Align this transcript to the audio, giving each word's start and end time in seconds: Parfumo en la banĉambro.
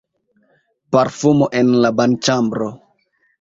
Parfumo 0.95 1.49
en 1.61 1.69
la 1.85 1.93
banĉambro. 2.01 2.71